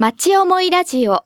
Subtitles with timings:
[0.00, 1.24] 町思いラジオ。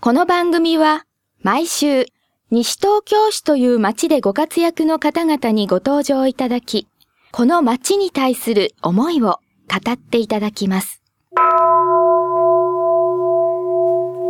[0.00, 1.04] この番組は
[1.42, 2.06] 毎週
[2.50, 6.88] 西東京市という町でご活躍の方々にご登場いただき、
[7.30, 9.38] この町に対する思いを
[9.68, 11.04] 語っていただきます。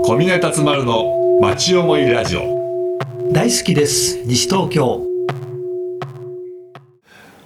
[0.04, 2.98] 小峰達丸の町思いラジオ
[3.32, 5.06] 大好きです西東京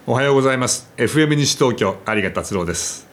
[0.09, 3.07] おはようございます FM 西東京有賀達郎です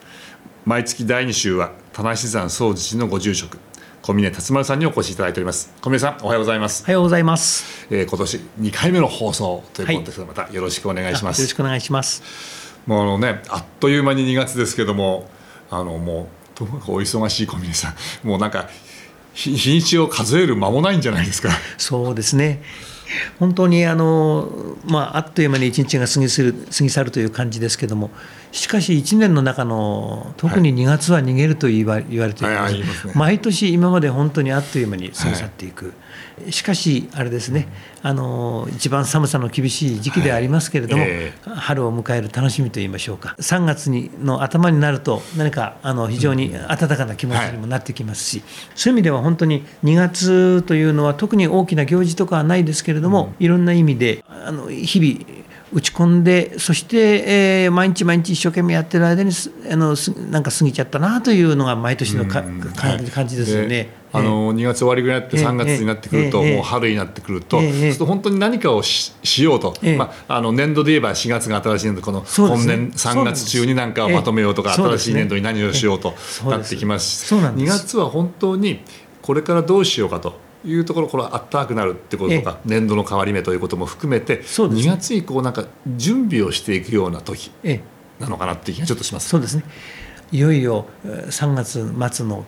[0.64, 3.58] 毎月第2週は田無山総持寺のご住職
[4.00, 5.70] 小峰達丸さんにお越しいただいております。
[5.82, 6.82] 小峰さんおはようございます。
[6.84, 7.86] お、はようございます。
[7.90, 11.38] えー、今年2回目の放送ということですが、またよろしくお願いします。
[11.38, 12.22] あよろしくお願いします。
[12.86, 15.28] もうあのねあっという間に2月ですけども
[15.70, 18.26] あのもうともかくお忙しい小峰さん。
[18.26, 18.70] もうなんか
[19.34, 21.50] 日日にちを数える間もないんじゃないですか。
[21.76, 22.62] そうですね
[23.38, 28.10] 本当にあの、まあ、あっという間に一日が過ぎする過ぎ去るという感じですけども
[28.52, 35.92] しかし1年の中の特に2月は逃げると言わ,、言われています,、はい毎年今まで本当にあっという間に過ぎ去っていく、
[36.50, 37.68] しかしあれですね
[38.02, 41.12] あの一番寒さの厳しい時期ではありますけれども、はい。
[41.12, 43.36] え春を迎える楽しみといいましょうか。
[43.38, 48.42] 3月にの頭になると何かあの非常に温かな気持ちにもなってきますし、
[48.74, 55.41] そういう意味では本当に2月というのは特に大きな行事とかはないですけれども、いろんな意味であの日々
[55.72, 62.60] 打ち込んでそして、えー毎日毎日一生懸命やってる間にすあのすなんか過ぎちゃったなというのが毎年のかうん。
[62.60, 63.68] 感じですよね。
[63.68, 65.46] であの2月終わりぐらいになってええ。
[65.46, 66.56] 3月になってくるとええ。
[66.56, 67.70] もう春になってくるとええ。
[67.70, 69.74] そうすると本当に何かをししようと。
[69.82, 69.96] ええ。
[69.96, 76.14] まああの年度で言えば4月が新しい年度この本年3月中に何かをまとめようとか新しい年度に何をしようと
[76.44, 77.24] なってきます。
[77.24, 77.78] し2そうなんです。
[77.86, 78.80] 月は本当に
[79.22, 84.92] これからどうしようかというところこれはあったかくなるってこととか年度の変わり目ということも含めて2そうですね。
[84.96, 85.64] 月以降なんか
[85.96, 87.80] 準備をしていくような時ええ。
[88.22, 89.28] なのかなっていう気がちょっとします。
[89.28, 89.64] そうですね。
[90.30, 92.44] いよいよえー3月末の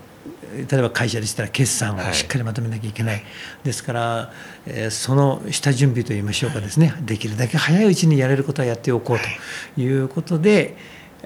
[0.54, 3.24] えー例えば会社でしたら決算をしっかりまとめなきゃいけない、
[3.64, 4.32] ですから、
[4.66, 9.18] えーその下準備といいましょうかですね、できるだけ早いうちにやれることはやっておこう
[9.76, 10.76] ということで、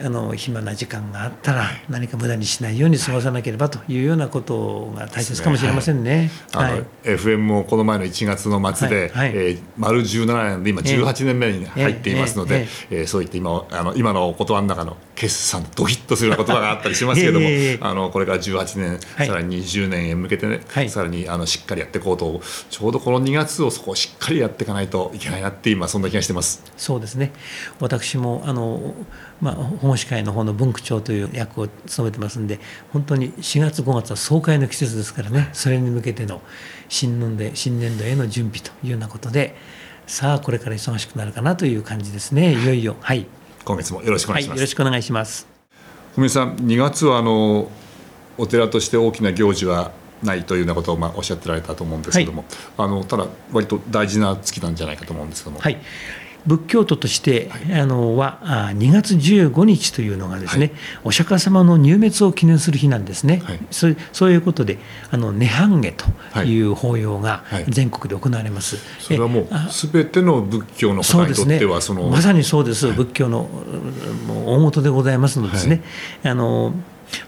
[0.02, 6.30] あの暇な時間があったら何か無駄にしないように過ごさなければというようなことが大切かもしれませんね。
[6.52, 9.28] あの FM もこの前の1月の末で、はい。
[9.28, 9.36] はい。
[9.36, 13.02] えー丸17年で今18年目に入っていますので、ええ。
[13.02, 17.78] ーそういった今あの今のお言葉の中の決算ドキッとするような言葉があったりしますけども、 ええ。
[17.82, 19.26] あのこれから18年、はい。
[19.26, 20.90] さらに20年へ向けてね、はい。
[20.90, 26.62] さらにあのしっかりやっていこうとちょうどこの2月をそこをしっかりやっていかないといけないなって今そんな気がしてます。
[26.76, 27.32] そうですね。
[27.80, 28.94] 私もあの、
[29.40, 32.58] まあ、保護司会の方の文区長という役を務めてますんで
[32.92, 36.40] 本当に4月5月は総会の季節ですからねそれに向けての
[36.88, 39.54] 新年度新年度への準備というようなことで
[40.08, 42.54] さあこれから忙しくなるかなという感じですね。
[42.54, 42.66] い。
[42.66, 42.96] よいよ。
[43.00, 43.26] はい、
[43.64, 44.58] 今月もよろしくおはい、願いします。
[44.58, 45.46] よろしくお願いします。
[46.14, 47.70] 小宮さん2月はあの
[48.38, 52.46] お寺として大きな行事はないというようなことをまあおっしゃってられたと思うんですけども、
[52.78, 55.78] あのただ割と大事な月なんじゃないかと思うんですけども、はい
[56.46, 60.74] 仏教徒として、あのはあ2月15日というのがですね、はい。
[61.04, 63.60] お釈迦様の入滅を記念する日なんですね、はい。
[63.70, 64.78] そうそういうことで
[65.10, 65.92] あの涅槃下
[66.34, 67.64] という法要がはい。
[67.68, 73.48] 全国で行われます、それはもうえあ全ての仏教の方にとってはそのまさにそうです、仏教の
[74.46, 75.82] 大元でございますのでですね、
[76.24, 76.74] あの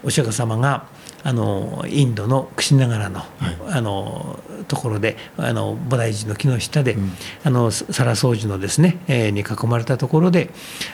[0.03, 0.85] お釈迦様が
[1.23, 3.21] あのインドのクシナガラの,、
[3.69, 6.97] あのところであの菩提寺の木の下で、
[7.43, 10.49] あのサラ僧侶のですね、えーに囲まれたところで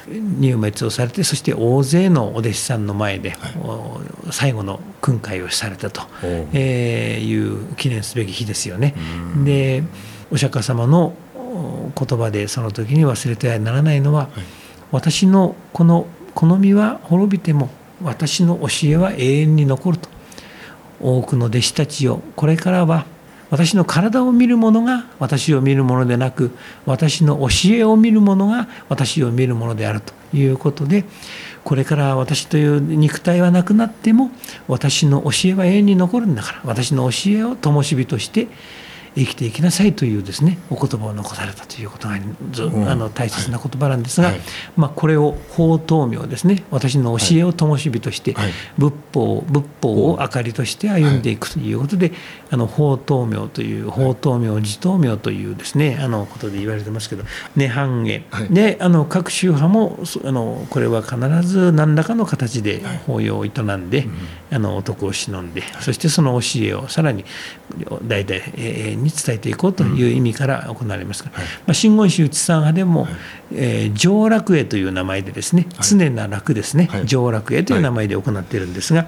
[0.10, 4.02] 入滅をされてそして大勢のお弟子さんの前で、お
[4.32, 8.94] 最後の訓戒をされたと、おえーいう記念すべき日ですよね。
[9.44, 9.84] で
[10.30, 14.30] お釈迦様のお言葉でその時に忘れてはならないのは、
[14.92, 16.06] 私のこの
[16.36, 17.70] 好みは滅びても
[18.04, 19.97] 私の教えは永遠に残ると
[21.07, 23.06] 多くの弟子たちをこれからは
[23.50, 26.51] 私の体を見る者が私を見るものでなく
[26.85, 31.06] 私の教えを見る者が私を見るものであるということで
[31.63, 34.31] これから私という肉体はなくなっても
[34.67, 38.47] 私の教えは永遠に残るんだから私の教えを灯火として
[39.17, 42.19] 生きていきなさいというですねお言葉を残されたということが
[42.52, 42.90] ずうん。
[42.90, 44.40] あの大切な言葉なんですが、はい。
[44.75, 48.52] まあ、これを法灯明ですね私の教えを灯火として、はい。
[48.78, 52.11] 仏法仏法を明かりとして歩んでいくということで、
[52.52, 57.23] あの法灯明という法灯明自灯明というですねあのことで言われてますけど
[57.55, 58.49] 涅槃下、はい。
[58.49, 64.08] であの各宗派もそあのこれは必ず何らかの形で法要を営んで、
[64.52, 67.25] あの徳を忍んでそしてその教えをさらに
[68.03, 73.08] 代々永遠に伝えていこうという意味から行われますから、まあ、真言宗内山派でも、
[73.54, 77.06] えー上楽会という名前でですね、常な楽ですね、はい。
[77.06, 79.08] 上楽会という名前で行っているんですが、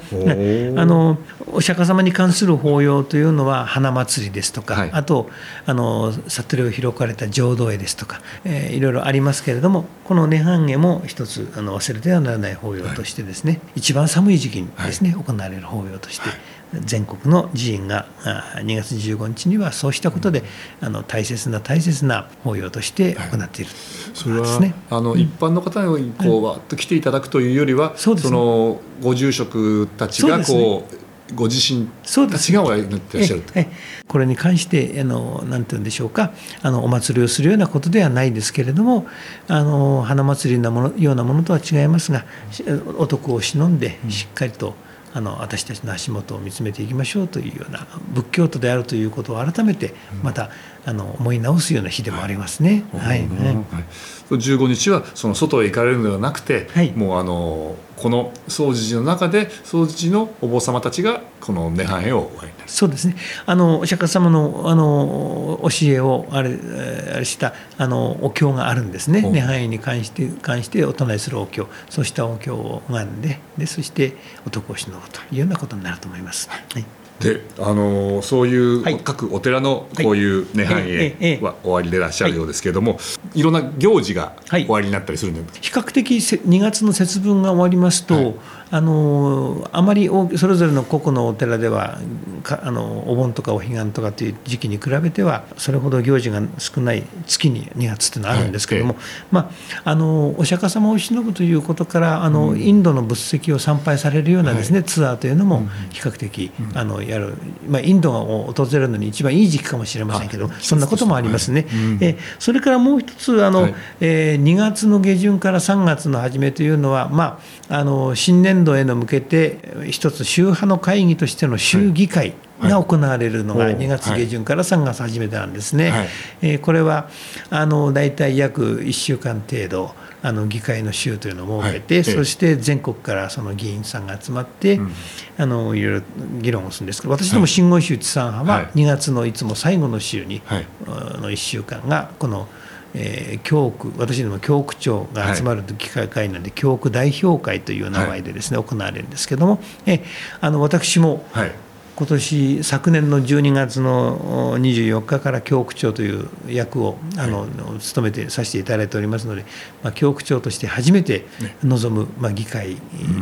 [0.77, 1.17] あの
[1.51, 4.89] おお釈迦様に関する法要というのは花祭りですとか、はい。
[4.93, 5.29] あと
[5.65, 16.29] あの悟りを開かれた浄土絵ですとか、えーいろいろありますけれどもこの涅槃絵も一つあの忘れてはならない法要としてですね、一番寒い時期にですね、行われる法要として、
[16.73, 20.43] 全国の寺院があ2月15日にはそうしたことで
[20.81, 23.71] あの大切な大切な法要として行っている、
[24.13, 24.73] それは、ですね。
[24.89, 28.21] あの一般の方にこうわっと来ていただくというよりは、そね。
[28.29, 31.87] のご住職たちがこうご自身
[32.29, 33.53] たちがおやりになっていらっしゃると。
[33.55, 36.31] ええこれに関してあのなんて言うんでしょうか。
[36.63, 39.05] あのお祭りをするようなことではないですけれども
[39.47, 42.63] あの花祭りのものようなものとは違いますがし
[42.97, 44.73] お徳を忍んでしっかりと、
[45.13, 50.49] あの私たちの足元を見つめていきましょうというような仏教徒であるということを改めてまた
[50.85, 52.83] あの思い直すような日でもありますね。
[52.97, 53.83] はい、うんはい、
[54.31, 62.31] 15日はその外へ行かれるのではなくて、はいもうあのこの総持寺の中で総持寺のお坊様たちがこの涅槃絵を
[62.65, 63.15] そうですね。
[63.45, 69.21] あのお釈迦様のあの教えをあれえーあれしたあのお経があるんですね。
[69.21, 74.15] 涅槃絵に関して関してお唱えするお経、そうしたお経を拝んで、でそして
[74.45, 76.49] 男をしのぐというようなことになると思います。
[76.49, 76.98] はい。
[77.19, 78.99] であのそういうはい。
[78.99, 81.39] 各お寺のこういう涅槃ええええ。
[81.39, 82.97] 絵はおありでいらっしゃるようですけれども、
[83.33, 84.65] い、ろんな行事がはい。
[84.67, 85.41] おありになったりするんで。
[85.41, 88.35] すか、比較的せ2月の節分が終わりますと、はい
[88.71, 91.99] あのあまり大それぞれの個々のお寺では
[92.43, 99.51] かあのお盆とかお彼岸とかという時期に比べてはそれほど行事が少ない月に2月というのはあるんですけれども、はいま
[99.83, 107.35] あ、あのお釈迦様を忍ぶということからあの、インドの仏石を参拝されるようなです、ねツアーというのも比較的、あのやる、
[107.67, 111.67] まあ、インドを訪れるのに一番いい時期かもしれませんけどあそんなこともありますね。
[111.71, 111.97] うん。
[112.01, 113.75] えそれからもう一つあの、はい。
[114.01, 117.39] えー2月の下旬から3月の初めというのは、ま
[117.69, 119.59] あ、あの新年度への向けて
[119.89, 125.89] 一つ宗派の会議としての州議会が行われるのがはい2月下旬から3月初めてなんですね。
[125.89, 126.07] はい。
[126.41, 127.09] えーこれは
[127.49, 132.03] あの大体約1週間程度あの議会の週というのを設けて、はい。
[132.09, 134.91] ええそして全国からその議員さんが集まって、うん。
[135.37, 136.05] あのいろいろ
[136.41, 138.71] 議論をするんですけど私ども新言宗地産派ははい。
[138.75, 140.65] 2月のいつも最後の週に、はい。
[140.85, 142.47] の1週間がこの、
[142.93, 150.03] えー教区私ども教区長が集まる機会会なんで、教区代表会という名前でですね、行われるんですけども、え
[150.41, 151.51] あの私もはい
[151.99, 157.45] 今年昨年の12月のお24日から教区長という役をあの、
[157.77, 159.43] 務めてさせていただいておりますので、
[159.83, 161.25] まあ、教区長として初めて
[161.61, 162.77] 臨む、まあ、議会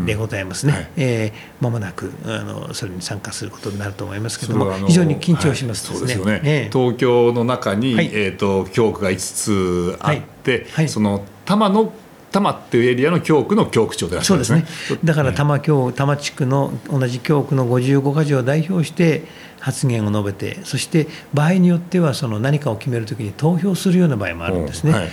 [0.05, 0.89] でございますね、はい。
[0.97, 5.97] えー間もなくあのそれに参加することになると思いますけどもそれはあの非常に緊張しますはい。
[5.97, 6.69] そうですよね、ええ。
[6.71, 8.11] 東京の中に、はい。
[8.13, 10.65] えー、と教区が5つあって、はい。
[10.71, 10.89] はい。
[10.89, 11.93] その多摩の
[12.31, 14.97] 多摩っていうエリアの教区の教区長でいらっしゃそうでるんですすね。
[14.97, 19.23] ねだから多摩教多摩地区の同じ教区の55か条を代表して
[19.59, 25.09] 発言を述べてそして場合によってはその何かを決めるときに投票するような場合もあるんですね、おはい。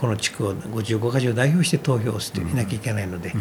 [0.00, 3.32] この地区を55か条を代表して投票していなきゃいけないので、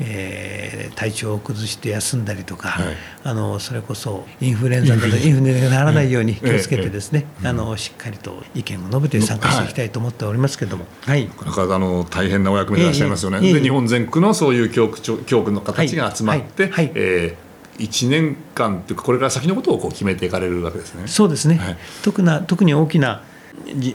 [0.00, 2.96] えー体調を崩して休んだりとか、はい。
[3.24, 5.66] あのそれこそインフルエンザなどインフルエンザ。
[5.66, 10.86] にならないように気をつけええてですね、あのしっかりと意見を述べて参加していきたいと思っておりますけども。
[11.02, 11.26] はい。
[11.26, 13.38] なかなかあの大変なお役目でいらっしゃいますよね。
[13.42, 13.54] ええええ。
[13.54, 16.72] で日本全国のそういう教区長教区の形が集まって、はい。
[16.72, 16.92] はい。
[16.94, 17.43] えー、
[17.78, 21.06] 1年間というかこれから先のことをこう決めていかれるわけですね。
[21.06, 23.33] そうですね、はい特な特に大きなじ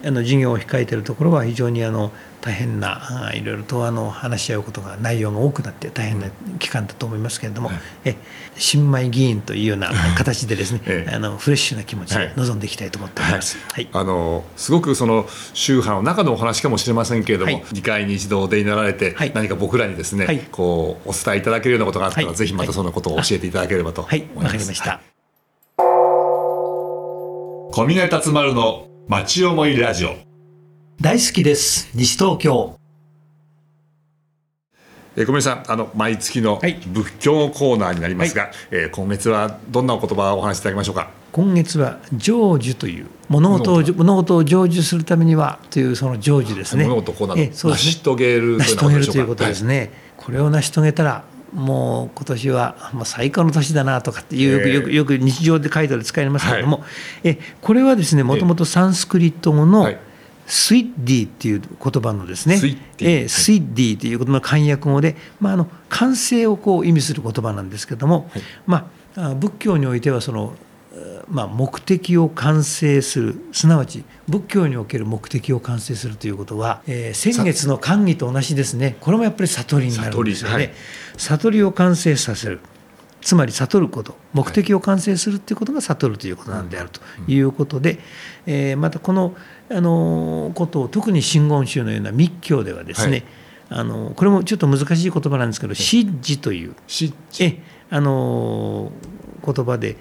[0.06, 2.12] あの事業を控えているところは非常にあの
[2.42, 7.78] 大変なあいろいろとあの話し合うことが内容が多くなって大変な期間だと思いますけれども、はい。
[8.06, 8.16] え
[8.56, 11.16] 新米議員というような 形でですね、ええ。
[11.16, 12.28] あのフレッシュな気持ちはい。
[12.30, 13.58] で臨んでいきたいと思っております。
[13.72, 13.90] はい。
[13.92, 17.64] あのすごくその宗派の中のお話かもしれませんけれども、はい。
[17.74, 19.32] 議会に一度お出になられて、はい。
[19.36, 20.40] 何か僕らにですね、はい。
[20.52, 22.36] こうお伝えいただけるようなことがあったら、はい。
[22.36, 24.20] ぜひまたそのことを教えていただければと思はい。
[24.20, 24.24] い。
[24.36, 24.46] ます。
[24.46, 25.02] わかりました、
[27.72, 30.18] 小峰達丸の町思いラジオ。
[31.02, 31.90] 大好きです。
[31.96, 32.78] 西東京。
[35.18, 36.74] えー小峰さんあの毎月のはい。
[36.86, 41.10] 仏教コーナーになりますが、えー今月はどんなお言葉をお話しいただきましょうか？
[41.32, 44.36] 今月は成就という物事を物事。
[44.36, 46.84] を成就するためにはというその成就ですね。
[46.84, 47.92] 物事をこうなええそうですね。
[47.94, 56.84] 成し遂げる成し遂げるということですね、これを成し遂げたらもう今年はもう最高の年だなとかっていうよくええよくよく日常で書いてある使いますけれども、
[57.24, 60.00] えこれはですねもともとサンスクリット語のはい。
[60.50, 62.58] スイッディっていう言葉のですね。
[62.58, 68.32] スイッディええスイッディという言葉の漢訳語で、まあ、あの完成をこう意味する言葉なんですけれども、
[68.66, 70.56] まあ、あ仏教においてはその
[71.30, 73.36] まあ、目的を完成する。
[73.52, 78.98] すなわち仏教における目的を完成するということは、えー先月の寛義と同じですね。
[79.00, 80.54] これもやっぱり悟りになるんですよね。
[80.54, 80.74] 悟りはい。
[81.18, 82.60] 悟り,、を完成させる。
[83.22, 84.16] つまり悟ること。
[84.34, 87.40] 目的を完成するっていうことが悟るということなんであるとい。
[87.42, 88.00] うことで、
[88.48, 89.36] えーまたこの
[89.70, 93.26] あのことを特に真言宗のような密教ではですね、
[93.70, 96.74] あのこれもちょっと難しい言葉なんですけど「失事」という。
[96.88, 98.92] しえあの
[99.46, 99.98] 言葉で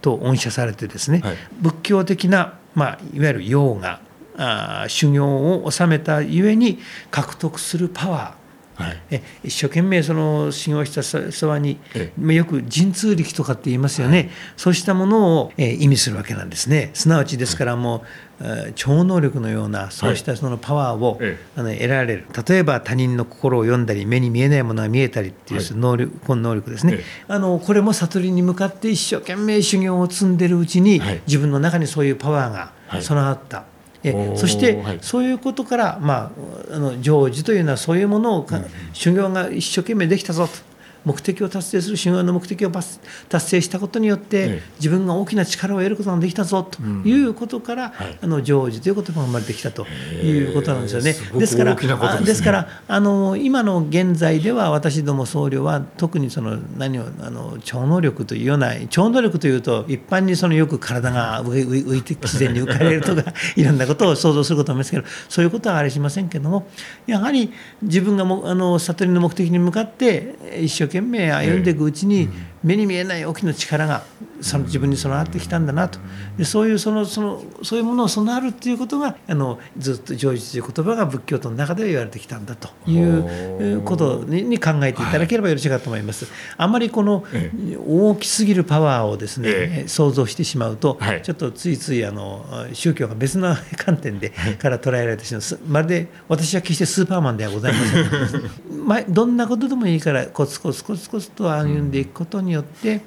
[0.00, 1.36] と恩赦されてですね、はい。
[1.60, 4.00] 仏教的な、まあ、いわゆるヨーガ
[4.36, 5.26] あー修行
[5.62, 6.78] を収めたゆえに
[7.10, 8.39] 獲得するパワー
[8.84, 8.96] はい。
[9.10, 16.90] え一生懸命その修行したそばに、えまあよく神通力とかって言いますよね、そうしたものを、えー意味するわけなんですね。
[16.94, 18.00] すなわちですからもう、
[18.42, 22.26] えー超能力のようなそうしたそのパワーを、えあの得られる。
[22.48, 25.70] 例えば他人の心を読んだり目に見えないものが見えたりっていうはい。
[25.74, 27.04] 能力、この能力ですね、ええ。
[27.28, 31.20] あのこれも悟りに向かって一生懸命修行を積んでるうちに、はい。
[31.26, 33.02] 自分の中にそういうパワーがはい。
[33.02, 33.64] 備わった。
[34.02, 34.98] えそして、はい。
[35.02, 36.32] そういうことから、ま
[36.70, 38.60] あ、あの成就というのはそういうものをか、
[38.92, 40.69] 修行が一生懸命できたぞと
[41.04, 44.62] 目的を達成する修行の目的を達達成したことによって、ええ。
[44.76, 48.18] 自分が大きな力を得ることができたぞということから、はい。
[48.20, 51.14] あの成就という言葉が生まれてきたということなんですよね。
[51.38, 66.66] ですからですからあの今の現在では私ども僧侶は特にその何をあの超能力というような超能力というと一般にそのよく体が浮いて自然に浮かれるとかいろんなことを想像することもありますけどそういうことはありしませんけども
[67.06, 67.52] やはり
[67.82, 72.28] 自分がもあの悟りの目的に向かって一生懸命歩んでいくうちに
[72.62, 74.02] 目に見えない大きな力が
[74.40, 75.98] その自分に備わってきたんだなと。
[76.36, 86.26] でそういうそのそのそういうものを備わるっていうことがあのずっと成就という言葉が仏教徒の中では言われてきたんだというえーことにに考えていただければよろしいかと思います。
[86.56, 87.50] あまりこのえ
[87.86, 89.88] 大きすぎるパワーをですね、ええ。
[89.88, 91.22] 想像してしまうと、はい。
[91.22, 95.40] ちょっとついついあの宗教が別の観点でから捉えられてしまう。
[95.40, 98.42] すまるで私は決してスーパーマンではございません。
[98.86, 103.00] まどんなことでもいいからコツコツコツコツと歩んでいくことによって、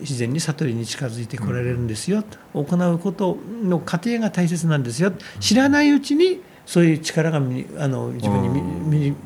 [0.00, 5.12] 自然に悟りに近づいてこられるんですよ、行うことの過程が大切なんですよ。
[5.40, 9.16] 知らないうちにそういう力があの自分に身身に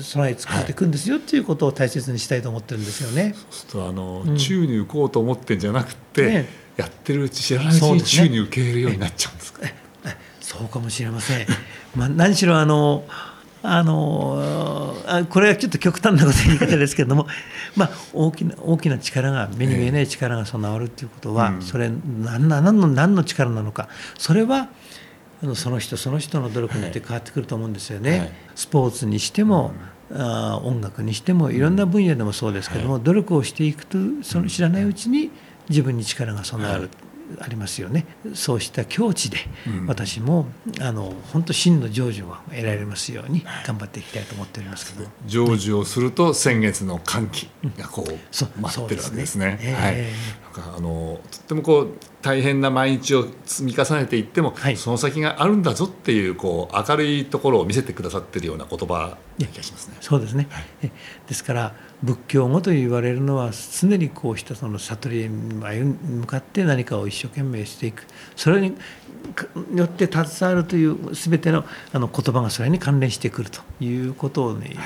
[0.00, 1.16] 備え作っていくんですよ。
[1.16, 3.34] っていうことを大切にしたいと思ってるんですよね。
[3.34, 6.64] そうするとあの、宙に浮こうと思ってんじゃなくて、ね。
[6.76, 9.60] やってるうち知らないうちに宙に受け入れるようになっちゃうんですか、
[10.40, 11.46] そうかもしれません。
[11.94, 13.04] まあ、何しろあの
[13.66, 17.26] あのあこれはちょっと極端なこと言い方ですけれども、
[17.76, 21.62] まあ、大きな大きな力が目に見えない力が備わるということは、うん。
[21.62, 21.90] それ
[22.22, 24.68] 何な何の何の力なのかそれは
[25.54, 28.18] その人その人の努力によって変わってくると思うんですよね。
[28.18, 28.32] はい。
[28.54, 29.72] スポーツにしても、
[30.12, 35.30] あー音楽にしてもいろんな分野でもそうですけども、努力をしていくとその知らないうちに
[35.70, 36.90] 自分に力が備わる。
[37.38, 38.06] はいありますよね。
[38.34, 39.86] そうした境地で、うん。
[39.86, 40.46] 私も
[40.80, 49.58] あの本当真の成就を得られますように頑張っていきたいと思っておりますけど、成就をすると先月の歓喜がこう待ってるわけですね。
[49.80, 50.04] はい
[50.60, 51.88] あのとってもこう
[52.22, 54.76] 大変な毎日を積み重ねていっても、はい。
[54.76, 59.96] その先があるんだぞっていうこう明るいところを見せてくださってるような言葉な気がしますね。
[60.00, 60.48] そうですね、
[60.82, 60.90] え
[61.26, 68.06] ですから仏教語と言われるのは常にこうしたその悟りに歩み向かって何かを一生懸命していく。
[68.36, 68.76] それに
[69.34, 74.82] かよって携わるという全てのあの言葉がそれに関連してくるということをね、な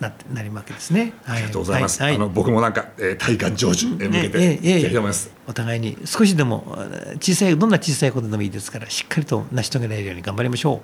[0.00, 1.12] ななるわけですね。
[1.26, 2.02] あありがとうございます。
[2.02, 2.14] はい。
[2.14, 5.00] あの僕もなんか、えー、体感成就へ向けて、えええ。
[5.46, 6.86] お互いに少しでもあ
[7.20, 10.82] 小さいどんな小さいことでもいいですからしっかりと成し遂げられるように頑張りましょ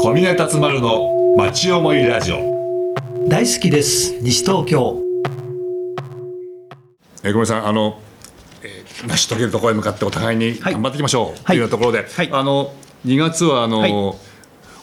[0.00, 2.36] 小峰達丸の町思いラジオ。
[2.36, 4.20] う大好きです。
[4.20, 5.02] 西東京。
[7.24, 7.60] えー、ごめんなさい。
[7.60, 8.00] あの、
[8.62, 10.72] えー、成し遂げるところへ向かってお互いにはい。
[10.74, 11.56] 頑張っていきましょう、はい。
[11.56, 12.28] というところで、はい。
[12.32, 12.72] あの
[13.04, 13.92] 2月はあの、はい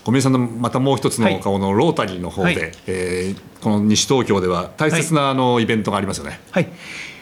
[0.04, 1.36] 小宮さんのまたもう一つはい。
[1.36, 2.72] の顔のロータリーの方で、はい。
[2.88, 6.40] えーこの西東京では大切なあのイベントがありますよね。
[6.52, 6.68] はい、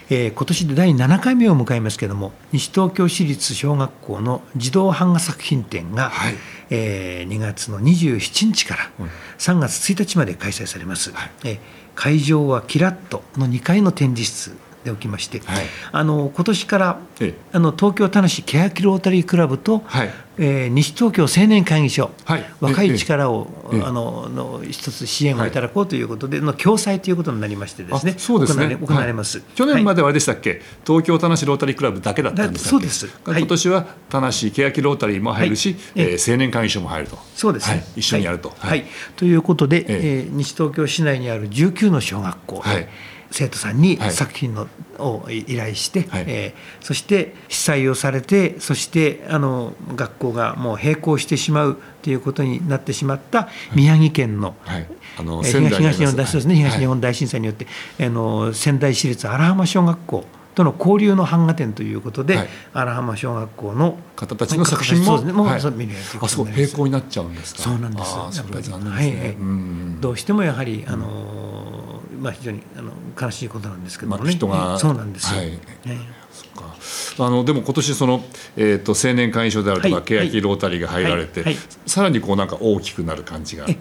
[0.10, 6.36] えー今年で第7回目を迎えますけれども西東京市立小学校の児童版画作品展が、はい。
[6.72, 9.08] えー2月の27日から
[9.38, 11.60] 3月1日まで開催されます、えー
[11.94, 15.66] 会場はキラッとの2階の展示室でおきまして、はい。
[15.92, 17.34] あの今年からええ。
[17.54, 20.10] あの東京田無欅ロータリークラブと、はい。
[20.38, 22.46] えー西東京青年会議所、はい。
[22.60, 23.82] 若い力を、ええ。
[23.84, 28.76] あのの一つ支援をいただこうということで、の共催ということになりましてですねあそうですね。
[28.76, 33.30] 行われます、はい去年まで、ではあれでしたっけ、東京田無ロータリークラブだけだったんでしたっけだそうです。
[33.30, 33.40] はい。
[33.40, 35.78] 今年は田無欅ロータリーも入るし、はい。
[35.96, 37.18] えー青年会議所も入ると。
[37.36, 37.70] そうです。
[37.70, 37.84] ね、はい。
[37.98, 38.70] 一緒にやると、はい。
[38.70, 38.86] はい。
[39.16, 39.86] ということで、え。
[39.90, 42.88] えー西東京市内にある19の小学校、はい
[43.32, 44.12] 生徒さんにはい。
[44.12, 44.68] 作品の、
[45.00, 46.26] を依頼して、はい。
[46.28, 54.88] えーそして被災をされてそしてあの学校がもう閉校してしまうということになってしまった宮城県の、はい。
[55.18, 56.16] あの東日本
[57.02, 57.68] 大震災によって、
[58.00, 62.50] あの仙台市立荒浜小学校との交流の版画展ということで、はい。
[62.74, 65.34] 荒浜小学校の方たちの作品もそうですね。
[65.34, 65.72] もう、はい。
[65.72, 67.62] 見るあそう閉校になっちゃうんですか。
[67.62, 68.38] そうなんです。
[68.38, 68.64] やっぱり。
[68.64, 69.30] 残念ですね、はいはい。
[69.30, 70.02] うん。
[70.02, 71.51] どうしてもやはり、あの
[72.22, 75.60] まあ、非常にあの悲しいことなんですけどもね、まあ、人がそうなんですよ、はい。
[75.88, 75.98] え
[76.32, 77.26] そっか。
[77.26, 78.24] あのでも今年その、
[78.56, 81.64] えー、と青年会員賞であるとか、はい欅ロータリーが入られて、はいはい。
[81.88, 83.66] さらにこうなんか大きくなる感じが。
[83.68, 83.78] え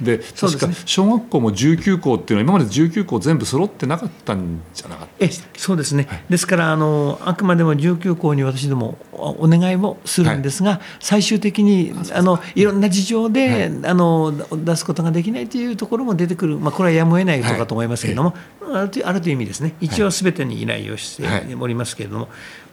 [0.00, 5.24] で確か小学校も19校っていうのは今まで19校全部揃ってなかったんじゃなかった？
[5.24, 14.32] えそうですね、ですからあのあくまでも19校に私どもおお願いをするんですが、最終的にあのいろんな事情で、あの
[14.64, 18.34] 出すことができないというところも出てくる、まあ、これはやむを得ないことかと思いますけれども、
[18.72, 19.74] あるとあるという意味ですね。
[19.80, 21.24] 一応すべてに依頼をして
[21.60, 22.28] おりますけれども、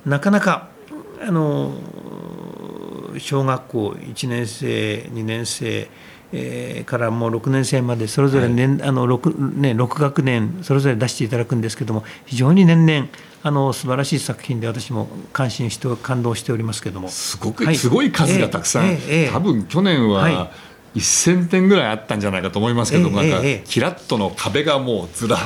[0.05, 0.69] なかなか
[1.21, 1.73] あの
[3.17, 5.89] 小学校1年生2年生
[6.33, 13.07] えーからもう6年生までそれぞれ年、あの 6, ね、6学年それぞれ出していただくんですけども非常に年々
[13.43, 17.07] あの素晴らしい作品で私も感心して感動しておりますけども。
[17.09, 17.75] すごく、はい。
[17.75, 20.51] すごい数がたくさん、ええええ多分去年はは
[20.95, 25.39] 1000点ぐらいあったんじゃないかと思いますけども、なんかええええキラッとの壁がもうずらっ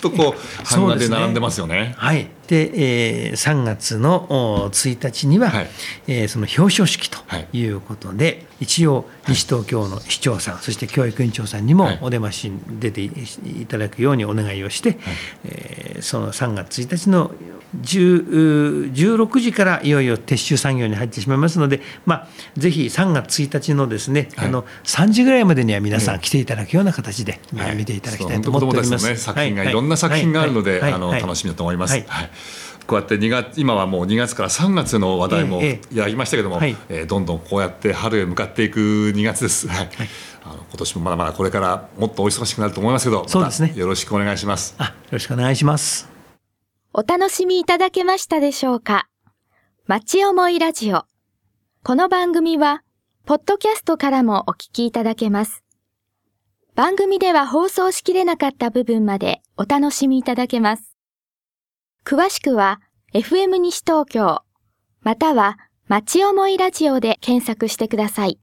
[0.00, 1.94] とこう版画で並んでますよね。
[1.96, 5.68] はい、で、えー3月のお1日には、はい。
[6.08, 7.48] えーその表彰式とはい。
[7.52, 11.98] いうことで、一応西東京の市長さんそして教育委員長さんにもはい。
[12.02, 13.06] お出ましに出てい
[13.62, 14.98] いただくようにお願いをして、
[15.44, 17.32] えーその3月1日の
[17.82, 24.48] 10 16時からいよいよ撤収作業に入ってしまいますので、まあ、ぜひ3月1日のですね、はい。
[24.48, 27.76] あの3時ぐらいまでには皆さん来ていただくような形で、はい。
[27.76, 29.16] 見ていただきたいと思っておりま本当子供たちのね。
[29.16, 29.24] す。
[29.24, 29.72] 作品がはい。
[29.72, 31.18] ろんな作品があるので、あのはい。
[31.18, 31.22] はい。
[31.22, 31.92] 楽しみだと思います。
[31.92, 32.04] はい。
[32.08, 32.30] はい
[32.86, 38.80] こうやって2月今はもう2月から3月の話題もええいただきましたけども、はいえーどんどんこうやって春へ向かっていく
[39.14, 39.68] 2月です。
[39.68, 39.90] はい
[40.44, 44.74] あの今年もまだまだこれからもっとお忙しくなると思いますけど、そうですねよろしくお願いします。
[44.78, 46.08] あよろしくお願いします。
[46.94, 49.08] お楽しみいただけましたでしょうか？
[49.86, 51.04] 町思いラジオ。
[51.82, 52.82] この番組は、
[53.26, 55.62] ポッドキャストからもお聞きいただけます。
[56.74, 60.87] 番組では放送しきれなかった部分までお楽しみいただけます。
[62.08, 62.80] 詳しくは、
[63.12, 64.40] FM 西東京、
[65.02, 68.38] または、町思いラジオで検索してください。